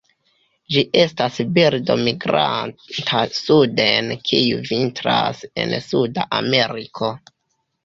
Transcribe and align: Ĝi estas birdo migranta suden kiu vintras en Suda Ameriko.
Ĝi 0.75 0.81
estas 1.01 1.35
birdo 1.57 1.97
migranta 2.07 3.21
suden 3.41 4.11
kiu 4.31 4.59
vintras 4.73 5.47
en 5.67 5.79
Suda 5.91 6.29
Ameriko. 6.43 7.15